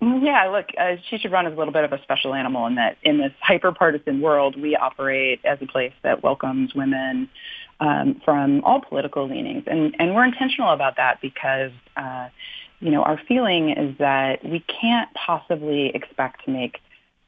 Mm, 0.00 0.24
yeah, 0.24 0.46
look, 0.46 0.66
uh, 0.78 0.96
She 1.08 1.18
Should 1.18 1.32
Run 1.32 1.46
as 1.46 1.52
a 1.52 1.56
little 1.56 1.72
bit 1.72 1.84
of 1.84 1.92
a 1.92 2.02
special 2.02 2.34
animal 2.34 2.66
in 2.66 2.76
that 2.76 2.96
in 3.02 3.18
this 3.18 3.32
hyper 3.40 3.72
partisan 3.72 4.20
world, 4.20 4.60
we 4.60 4.74
operate 4.74 5.40
as 5.44 5.58
a 5.60 5.66
place 5.66 5.92
that 6.02 6.22
welcomes 6.22 6.74
women 6.74 7.28
um, 7.78 8.20
from 8.24 8.64
all 8.64 8.80
political 8.80 9.28
leanings, 9.28 9.64
and 9.66 9.94
and 9.98 10.14
we're 10.14 10.24
intentional 10.24 10.72
about 10.72 10.96
that 10.96 11.20
because. 11.20 11.72
Uh, 11.96 12.28
you 12.80 12.90
know, 12.90 13.04
our 13.04 13.20
feeling 13.28 13.70
is 13.70 13.96
that 13.98 14.44
we 14.44 14.58
can't 14.58 15.08
possibly 15.14 15.92
expect 15.94 16.44
to 16.46 16.50
make 16.50 16.80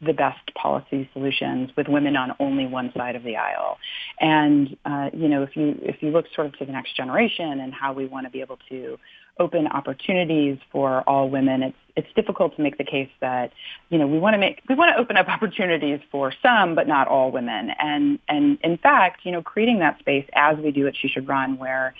the 0.04 0.12
best 0.12 0.54
policy 0.54 1.08
solutions 1.12 1.70
with 1.76 1.88
women 1.88 2.16
on 2.16 2.34
only 2.40 2.66
one 2.66 2.92
side 2.96 3.16
of 3.16 3.22
the 3.22 3.36
aisle. 3.36 3.78
And 4.20 4.76
uh, 4.84 5.10
you 5.12 5.28
know, 5.28 5.42
if 5.42 5.56
you 5.56 5.78
if 5.82 6.02
you 6.02 6.10
look 6.10 6.26
sort 6.34 6.48
of 6.48 6.58
to 6.58 6.64
the 6.64 6.72
next 6.72 6.96
generation 6.96 7.60
and 7.60 7.72
how 7.72 7.92
we 7.92 8.06
want 8.06 8.26
to 8.26 8.30
be 8.30 8.40
able 8.40 8.58
to 8.68 8.98
open 9.40 9.66
opportunities 9.66 10.58
for 10.70 11.02
all 11.08 11.28
women, 11.28 11.62
it's 11.62 11.76
it's 11.96 12.08
difficult 12.14 12.56
to 12.56 12.62
make 12.62 12.78
the 12.78 12.84
case 12.84 13.10
that 13.20 13.52
you 13.90 13.98
know 13.98 14.06
we 14.06 14.18
want 14.18 14.34
to 14.34 14.38
make 14.38 14.62
we 14.68 14.74
want 14.74 14.94
to 14.94 15.00
open 15.00 15.16
up 15.16 15.28
opportunities 15.36 16.00
for 16.10 16.32
some 16.42 16.74
but 16.74 16.86
not 16.86 17.08
all 17.08 17.30
women. 17.30 17.70
And 17.78 18.18
and 18.28 18.58
in 18.62 18.78
fact, 18.78 19.20
you 19.24 19.32
know, 19.32 19.42
creating 19.42 19.80
that 19.80 19.98
space 19.98 20.26
as 20.34 20.58
we 20.58 20.70
do 20.70 20.86
at 20.86 20.94
She 20.96 21.08
Should 21.08 21.28
Run, 21.28 21.58
where 21.58 21.94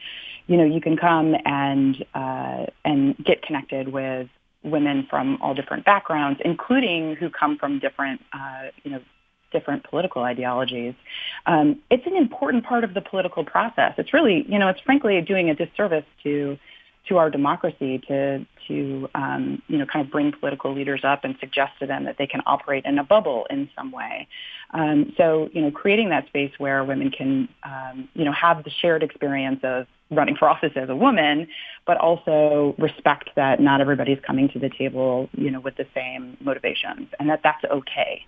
you 0.46 0.56
know 0.56 0.64
you 0.64 0.80
can 0.80 0.96
come 0.96 1.34
and 1.44 2.04
uh, 2.14 2.66
and 2.84 3.16
get 3.24 3.42
connected 3.42 3.92
with 3.92 4.28
women 4.64 5.06
from 5.08 5.38
all 5.40 5.54
different 5.54 5.84
backgrounds, 5.84 6.40
including 6.44 7.16
who 7.16 7.30
come 7.30 7.56
from 7.58 7.78
different, 7.78 8.20
uh, 8.32 8.68
you 8.82 8.90
know, 8.90 9.00
different 9.52 9.84
political 9.84 10.22
ideologies. 10.22 10.94
Um, 11.46 11.80
it's 11.90 12.06
an 12.06 12.16
important 12.16 12.64
part 12.64 12.82
of 12.82 12.94
the 12.94 13.00
political 13.00 13.44
process. 13.44 13.94
It's 13.98 14.12
really, 14.12 14.44
you 14.48 14.58
know, 14.58 14.68
it's 14.68 14.80
frankly 14.80 15.20
doing 15.20 15.48
a 15.48 15.54
disservice 15.54 16.04
to 16.24 16.58
to 17.08 17.18
our 17.18 17.30
democracy 17.30 17.98
to 18.08 18.46
to 18.68 19.08
um, 19.14 19.62
you 19.68 19.78
know 19.78 19.86
kind 19.86 20.04
of 20.04 20.10
bring 20.10 20.32
political 20.32 20.74
leaders 20.74 21.00
up 21.04 21.24
and 21.24 21.36
suggest 21.38 21.72
to 21.80 21.86
them 21.86 22.04
that 22.04 22.16
they 22.18 22.26
can 22.26 22.42
operate 22.46 22.84
in 22.84 22.98
a 22.98 23.04
bubble 23.04 23.46
in 23.50 23.68
some 23.76 23.92
way. 23.92 24.26
Um, 24.72 25.12
so 25.16 25.48
you 25.52 25.62
know 25.62 25.70
creating 25.70 26.08
that 26.10 26.26
space 26.26 26.52
where 26.58 26.84
women 26.84 27.10
can 27.10 27.48
um, 27.62 28.08
you 28.14 28.24
know 28.24 28.32
have 28.32 28.64
the 28.64 28.70
shared 28.70 29.02
experience 29.02 29.60
of 29.62 29.86
running 30.10 30.36
for 30.36 30.48
office 30.48 30.72
as 30.76 30.88
a 30.88 30.96
woman, 30.96 31.48
but 31.86 31.96
also 31.96 32.74
respect 32.78 33.30
that 33.36 33.60
not 33.60 33.80
everybody's 33.80 34.18
coming 34.24 34.48
to 34.50 34.58
the 34.58 34.70
table, 34.70 35.28
you 35.32 35.50
know, 35.50 35.60
with 35.60 35.76
the 35.76 35.86
same 35.94 36.36
motivations 36.40 37.08
and 37.18 37.28
that 37.28 37.40
that's 37.42 37.64
okay. 37.64 38.24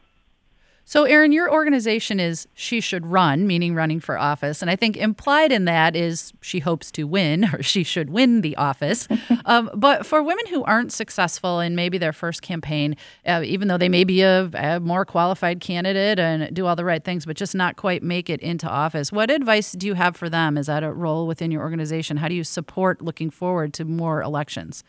So, 0.88 1.02
Erin, 1.02 1.32
your 1.32 1.52
organization 1.52 2.20
is 2.20 2.46
She 2.54 2.80
Should 2.80 3.06
Run, 3.06 3.44
meaning 3.44 3.74
running 3.74 3.98
for 3.98 4.16
office. 4.16 4.62
And 4.62 4.70
I 4.70 4.76
think 4.76 4.96
implied 4.96 5.50
in 5.50 5.64
that 5.64 5.96
is 5.96 6.32
she 6.40 6.60
hopes 6.60 6.92
to 6.92 7.08
win 7.08 7.44
or 7.52 7.60
she 7.60 7.82
should 7.82 8.08
win 8.08 8.42
the 8.42 8.54
office. 8.54 9.08
um, 9.46 9.68
but 9.74 10.06
for 10.06 10.22
women 10.22 10.46
who 10.46 10.62
aren't 10.62 10.92
successful 10.92 11.58
in 11.58 11.74
maybe 11.74 11.98
their 11.98 12.12
first 12.12 12.40
campaign, 12.40 12.94
uh, 13.26 13.42
even 13.44 13.66
though 13.66 13.76
they 13.76 13.88
may 13.88 14.04
be 14.04 14.22
a, 14.22 14.48
a, 14.54 14.78
more 14.78 15.04
qualified 15.04 15.58
candidate 15.58 16.20
and 16.20 16.54
do 16.54 16.66
all 16.66 16.76
the 16.76 16.84
right 16.84 17.02
things, 17.02 17.26
but 17.26 17.36
just 17.36 17.56
not 17.56 17.74
quite 17.74 18.04
make 18.04 18.30
it 18.30 18.40
into 18.40 18.68
office, 18.68 19.10
what 19.10 19.28
advice 19.28 19.72
do 19.72 19.88
you 19.88 19.94
have 19.94 20.16
for 20.16 20.30
them? 20.30 20.56
Is 20.56 20.66
that 20.66 20.84
a 20.84 20.92
role 20.92 21.26
within 21.26 21.50
your 21.50 21.62
organization? 21.62 22.16
How 22.16 22.28
do 22.28 22.34
you 22.36 22.44
support 22.44 23.02
looking 23.02 23.30
forward 23.30 23.74
to 23.74 23.84
more 23.84 24.22
elections? 24.22 24.84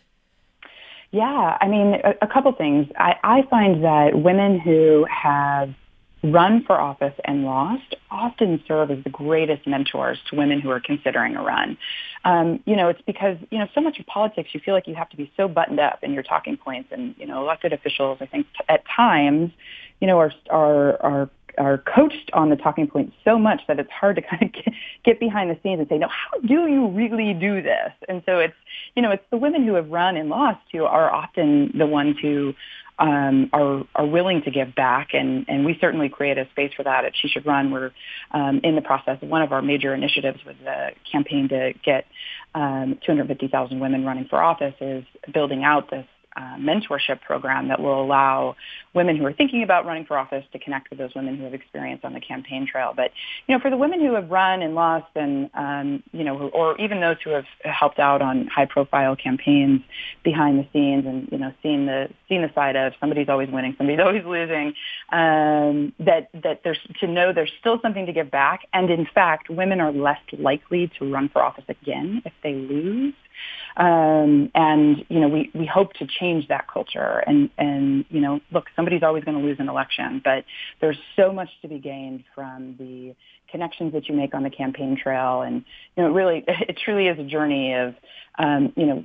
Yeah, 1.09 1.57
I 1.59 1.67
mean, 1.67 1.95
a, 2.03 2.13
a 2.21 2.27
couple 2.27 2.51
things. 2.53 2.85
I, 2.97 3.15
I 3.23 3.41
find 3.49 3.83
that 3.83 4.11
women 4.21 4.59
who 4.59 5.07
have 5.09 5.73
run 6.31 6.63
for 6.65 6.79
office 6.79 7.13
and 7.25 7.43
lost 7.43 7.95
often 8.09 8.63
serve 8.67 8.91
as 8.91 9.03
the 9.03 9.09
greatest 9.09 9.67
mentors 9.67 10.17
to 10.29 10.35
women 10.35 10.61
who 10.61 10.69
are 10.69 10.79
considering 10.79 11.35
a 11.35 11.41
run. 11.41 11.77
Um, 12.23 12.61
you 12.65 12.75
know, 12.75 12.89
it's 12.89 13.01
because, 13.01 13.37
you 13.51 13.59
know, 13.59 13.67
so 13.75 13.81
much 13.81 13.99
of 13.99 14.05
politics, 14.05 14.49
you 14.53 14.59
feel 14.59 14.73
like 14.73 14.87
you 14.87 14.95
have 14.95 15.09
to 15.09 15.17
be 15.17 15.31
so 15.35 15.47
buttoned 15.47 15.79
up 15.79 15.99
in 16.03 16.13
your 16.13 16.23
talking 16.23 16.57
points 16.57 16.89
and, 16.91 17.15
you 17.17 17.25
know, 17.25 17.41
elected 17.41 17.73
officials, 17.73 18.19
I 18.21 18.25
think 18.25 18.47
t- 18.53 18.65
at 18.69 18.83
times, 18.95 19.51
you 19.99 20.07
know, 20.07 20.19
are, 20.19 20.31
are, 20.49 21.01
are 21.01 21.29
are 21.57 21.79
coached 21.79 22.29
on 22.33 22.49
the 22.49 22.55
talking 22.55 22.87
points 22.87 23.15
so 23.25 23.37
much 23.39 23.61
that 23.67 23.79
it's 23.79 23.89
hard 23.91 24.15
to 24.15 24.21
kind 24.29 24.43
of 24.43 24.53
get, 24.53 24.73
get 25.03 25.19
behind 25.19 25.49
the 25.49 25.57
scenes 25.63 25.79
and 25.79 25.89
say, 25.89 25.97
no, 25.97 26.07
how 26.07 26.39
do 26.39 26.67
you 26.67 26.87
really 26.89 27.33
do 27.33 27.61
this? 27.61 27.91
And 28.07 28.21
so 28.25 28.39
it's, 28.39 28.53
you 28.95 29.01
know, 29.01 29.11
it's 29.11 29.23
the 29.31 29.37
women 29.37 29.65
who 29.65 29.73
have 29.73 29.89
run 29.89 30.17
and 30.17 30.29
lost 30.29 30.61
who 30.71 30.85
are 30.85 31.11
often 31.11 31.75
the 31.77 31.85
ones 31.85 32.15
who 32.21 32.53
um, 32.99 33.49
are 33.53 33.83
are 33.95 34.05
willing 34.05 34.41
to 34.43 34.51
give 34.51 34.73
back, 34.75 35.09
and 35.13 35.45
and 35.47 35.65
we 35.65 35.77
certainly 35.79 36.09
create 36.09 36.37
a 36.37 36.47
space 36.51 36.71
for 36.75 36.83
that 36.83 37.05
at 37.05 37.13
She 37.15 37.27
Should 37.27 37.45
Run. 37.45 37.71
We're 37.71 37.91
um, 38.31 38.61
in 38.63 38.75
the 38.75 38.81
process. 38.81 39.21
One 39.21 39.41
of 39.41 39.51
our 39.51 39.61
major 39.61 39.93
initiatives 39.93 40.39
with 40.45 40.57
the 40.63 40.91
campaign 41.11 41.49
to 41.49 41.73
get 41.83 42.05
um, 42.55 42.99
250,000 43.05 43.79
women 43.79 44.05
running 44.05 44.25
for 44.25 44.41
office 44.41 44.73
is 44.81 45.03
building 45.31 45.63
out 45.63 45.89
this 45.91 46.05
uh, 46.37 46.55
mentorship 46.57 47.19
program 47.21 47.67
that 47.69 47.79
will 47.79 47.99
allow 47.99 48.55
women 48.93 49.17
who 49.17 49.25
are 49.25 49.33
thinking 49.33 49.63
about 49.63 49.85
running 49.85 50.05
for 50.05 50.17
office 50.17 50.45
to 50.53 50.59
connect 50.59 50.87
with 50.89 50.99
those 50.99 51.09
women 51.15 51.35
who 51.35 51.43
have 51.43 51.53
experience 51.53 52.01
on 52.03 52.13
the 52.13 52.19
campaign 52.19 52.67
trail. 52.71 52.93
But 52.95 53.11
you 53.47 53.55
know, 53.55 53.59
for 53.59 53.71
the 53.71 53.77
women 53.77 53.99
who 53.99 54.13
have 54.13 54.29
run 54.29 54.61
and 54.61 54.75
lost, 54.75 55.07
and 55.15 55.49
um, 55.55 56.03
you 56.11 56.23
know, 56.23 56.37
who, 56.37 56.47
or 56.49 56.79
even 56.79 57.01
those 57.01 57.17
who 57.23 57.31
have 57.31 57.45
helped 57.63 57.97
out 57.97 58.21
on 58.21 58.45
high-profile 58.47 59.15
campaigns 59.15 59.81
behind 60.23 60.59
the 60.59 60.67
scenes, 60.71 61.07
and 61.07 61.27
you 61.31 61.39
know, 61.39 61.51
seen 61.63 61.87
the 61.87 62.09
seen 62.29 62.41
the 62.41 62.51
side 62.53 62.75
of 62.75 62.93
somebody's 62.99 63.29
always 63.29 63.49
winning, 63.49 63.75
somebody's 63.77 63.99
always 64.05 64.25
losing. 64.25 64.73
Um, 65.11 65.93
that 65.99 66.29
that 66.43 66.61
there's 66.63 66.79
to 66.99 67.07
know 67.07 67.33
there's 67.33 67.51
still 67.59 67.79
something 67.81 68.05
to 68.05 68.13
give 68.13 68.31
back, 68.31 68.61
and 68.73 68.89
in 68.89 69.07
fact, 69.13 69.49
women 69.49 69.79
are 69.79 69.91
less 69.91 70.19
likely 70.37 70.91
to 70.99 71.11
run 71.11 71.29
for 71.29 71.41
office 71.41 71.65
again 71.67 72.21
if 72.25 72.33
they 72.43 72.53
lose. 72.53 73.13
Um, 73.77 74.49
and, 74.55 75.05
you 75.09 75.19
know, 75.19 75.27
we, 75.27 75.51
we 75.53 75.65
hope 75.65 75.93
to 75.93 76.07
change 76.07 76.47
that 76.47 76.67
culture. 76.67 77.23
And, 77.27 77.49
and, 77.57 78.05
you 78.09 78.19
know, 78.19 78.39
look, 78.51 78.65
somebody's 78.75 79.03
always 79.03 79.23
going 79.23 79.37
to 79.37 79.43
lose 79.43 79.57
an 79.59 79.69
election, 79.69 80.21
but 80.23 80.45
there's 80.81 80.97
so 81.15 81.31
much 81.31 81.49
to 81.61 81.67
be 81.67 81.77
gained 81.77 82.23
from 82.33 82.75
the 82.79 83.15
connections 83.49 83.93
that 83.93 84.07
you 84.07 84.15
make 84.15 84.33
on 84.33 84.43
the 84.43 84.49
campaign 84.49 84.97
trail. 85.01 85.41
And, 85.41 85.63
you 85.95 86.03
know, 86.03 86.11
really, 86.11 86.43
it 86.47 86.77
truly 86.83 87.07
is 87.07 87.19
a 87.19 87.23
journey 87.23 87.73
of, 87.73 87.95
um, 88.39 88.71
you 88.75 88.85
know, 88.85 89.03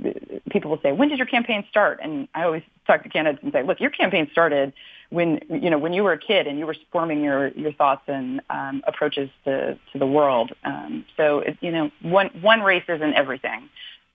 people 0.51 0.71
will 0.71 0.81
say, 0.83 0.93
when 0.93 1.09
did 1.09 1.19
your 1.19 1.27
campaign 1.27 1.65
start? 1.71 2.01
And 2.03 2.29
I 2.35 2.45
always 2.45 2.63
talk 2.87 3.03
to 3.03 3.09
candidates 3.09 3.43
and 3.43 3.53
say, 3.53 3.63
look, 3.63 3.81
your 3.81 3.91
campaign 3.91 4.29
started 4.31 4.73
when, 5.11 5.41
you 5.49 5.71
know, 5.71 5.79
when 5.79 5.93
you 5.93 6.03
were 6.03 6.13
a 6.13 6.19
kid 6.19 6.47
and 6.47 6.59
you 6.59 6.67
were 6.67 6.77
forming 6.91 7.23
your, 7.23 7.49
your 7.49 7.73
thoughts 7.73 8.03
and 8.09 8.41
um, 8.51 8.83
approaches 8.87 9.31
to, 9.45 9.79
to 9.93 9.99
the 9.99 10.07
world. 10.07 10.53
Um, 10.65 11.05
so, 11.17 11.39
it, 11.39 11.57
you 11.61 11.71
know, 11.71 11.91
one, 12.03 12.29
one 12.41 12.61
race 12.61 12.85
isn't 12.89 13.15
everything 13.15 13.69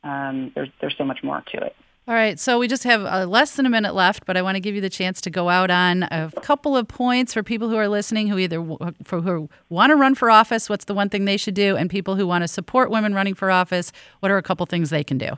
um, 0.04 0.52
there's 0.56 0.70
there's 0.80 0.96
so 0.98 1.04
much 1.04 1.24
more 1.24 1.44
to 1.54 1.58
it. 1.58 1.76
All 2.10 2.14
right, 2.14 2.40
so 2.40 2.58
we 2.58 2.70
just 2.70 2.86
have 2.86 3.04
uh, 3.04 3.26
less 3.26 3.58
than 3.58 3.66
a 3.66 3.70
minute 3.70 3.94
left, 3.94 4.26
but 4.26 4.38
I 4.38 4.42
want 4.42 4.56
to 4.56 4.62
give 4.62 4.74
you 4.74 4.80
the 4.80 4.90
chance 4.90 5.20
to 5.20 5.30
go 5.30 5.50
out 5.50 5.70
on 5.70 6.04
a 6.04 6.32
couple 6.42 6.78
of 6.78 6.88
points 6.88 7.34
for 7.34 7.44
people 7.44 7.68
who 7.68 7.76
are 7.76 7.90
listening 7.90 8.30
who 8.30 8.38
either 8.38 8.64
for 9.04 9.20
who 9.20 9.50
want 9.68 9.90
to 9.90 9.98
run 9.98 10.16
for 10.16 10.32
office. 10.32 10.70
What's 10.70 10.86
the 10.86 10.94
one 10.94 11.10
thing 11.10 11.26
they 11.26 11.36
should 11.36 11.54
do, 11.54 11.76
and 11.76 11.90
people 11.90 12.16
who 12.16 12.26
want 12.26 12.44
to 12.44 12.48
support 12.48 12.90
women 12.90 13.14
running 13.14 13.34
for 13.34 13.52
office? 13.52 13.92
What 14.22 14.32
are 14.32 14.38
a 14.38 14.42
couple 14.42 14.66
things 14.68 14.90
they 14.90 15.04
can 15.04 15.18
do? 15.18 15.32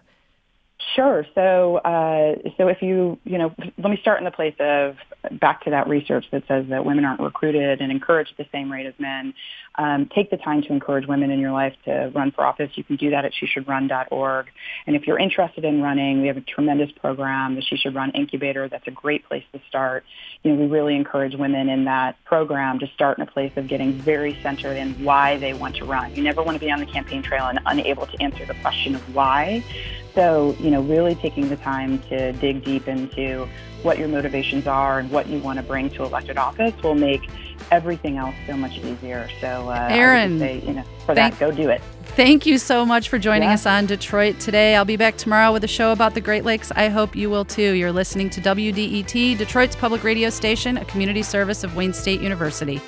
Sure. 0.96 1.26
So, 1.36 1.78
uh, 1.78 2.36
so 2.58 2.70
if 2.70 2.82
you, 2.82 3.20
you 3.26 3.38
know, 3.38 3.54
let 3.78 3.90
me 3.90 3.98
start 4.02 4.20
in 4.20 4.26
the 4.26 4.32
place 4.32 4.56
of 4.60 4.96
back 5.32 5.66
to 5.66 5.72
that 5.72 5.90
research 5.90 6.26
that 6.32 6.44
says 6.48 6.68
that 6.70 6.86
women 6.86 7.04
aren't 7.04 7.20
recruited 7.20 7.82
and 7.82 7.92
encouraged 7.92 8.32
at 8.32 8.38
the 8.38 8.50
same 8.52 8.72
rate 8.72 8.86
as 8.86 8.94
men. 8.98 9.34
Um, 9.76 10.10
take 10.14 10.32
the 10.32 10.38
time 10.38 10.62
to 10.64 10.74
encourage 10.74 11.06
women 11.06 11.32
in 11.32 11.40
your 11.40 11.52
life 11.52 11.74
to 11.84 12.12
run 12.16 12.32
for 12.32 12.46
office. 12.46 12.72
You 12.76 12.86
can 12.86 12.96
do 12.96 13.10
that 13.10 13.26
at 13.26 13.34
sheshouldrun.org. 13.34 14.48
And 14.88 14.96
if 14.96 15.06
you're 15.06 15.20
interested 15.20 15.66
in 15.66 15.82
running, 15.82 16.22
we 16.22 16.28
have 16.28 16.38
a 16.38 16.42
tremendous 16.42 16.92
program, 16.94 17.56
the 17.56 17.62
She 17.62 17.76
Should 17.76 17.94
Run 17.94 18.12
Incubator. 18.12 18.70
That's 18.70 18.88
a 18.88 18.92
great 18.92 19.26
place 19.26 19.44
to 19.54 19.62
start. 19.68 20.06
You 20.44 20.54
know, 20.54 20.62
we 20.62 20.68
really 20.68 20.96
encourage 20.96 21.36
women 21.36 21.68
in 21.68 21.86
that 21.86 22.16
program 22.24 22.80
to 22.80 22.88
start 22.88 23.18
in 23.18 23.24
a 23.24 23.32
place 23.32 23.52
of 23.58 23.68
getting 23.68 23.94
very 23.94 24.38
centered 24.42 24.78
in 24.78 24.94
why 25.04 25.38
they 25.38 25.54
want 25.54 25.76
to 25.78 25.86
run. 25.86 26.16
You 26.16 26.24
never 26.24 26.42
want 26.42 26.56
to 26.56 26.66
be 26.66 26.72
on 26.72 26.80
the 26.80 26.86
campaign 26.86 27.22
trail 27.22 27.48
and 27.48 27.60
unable 27.66 28.06
to 28.06 28.22
answer 28.22 28.46
the 28.46 28.56
question 28.56 28.96
of 28.96 29.16
why. 29.16 29.64
So, 30.20 30.54
you 30.60 30.70
know, 30.70 30.82
really 30.82 31.16
taking 31.16 31.48
the 31.48 31.56
time 31.56 31.98
to 32.10 32.34
dig 32.34 32.66
deep 32.66 32.90
into 32.90 33.48
what 33.84 33.98
your 33.98 34.10
motivations 34.10 34.68
are 34.68 35.00
and 35.00 35.10
what 35.10 35.28
you 35.28 35.40
want 35.40 35.60
to 35.60 35.64
bring 35.64 35.90
to 35.92 36.04
elected 36.04 36.38
office 36.38 36.74
will 36.84 36.94
make 36.94 37.30
everything 37.72 38.18
else 38.18 38.36
so 38.46 38.58
much 38.58 38.80
easier. 38.80 39.30
So, 39.40 39.70
uh, 39.70 39.88
Erin, 39.90 40.38
say, 40.38 40.60
you 40.60 40.74
know, 40.74 40.84
for 41.06 41.16
thank, 41.16 41.38
that, 41.38 41.40
go 41.40 41.56
do 41.56 41.70
it. 41.70 41.82
Thank 42.04 42.46
you 42.46 42.58
so 42.58 42.86
much 42.86 43.08
for 43.08 43.18
joining 43.18 43.48
yeah. 43.48 43.54
us 43.54 43.66
on 43.66 43.86
Detroit 43.86 44.42
today. 44.42 44.76
I'll 44.76 44.84
be 44.84 44.98
back 44.98 45.16
tomorrow 45.16 45.54
with 45.54 45.64
a 45.64 45.70
show 45.70 45.94
about 45.94 46.16
the 46.16 46.22
Great 46.22 46.44
Lakes. 46.44 46.70
I 46.76 46.90
hope 46.90 47.16
you 47.16 47.30
will 47.30 47.46
too. 47.46 47.72
You're 47.76 47.94
listening 47.94 48.30
to 48.32 48.42
WDET, 48.42 49.38
Detroit's 49.38 49.78
public 49.78 50.04
radio 50.04 50.30
station, 50.30 50.76
a 50.76 50.84
community 50.84 51.24
service 51.24 51.64
of 51.64 51.78
Wayne 51.78 51.94
State 51.94 52.20
University. 52.20 52.82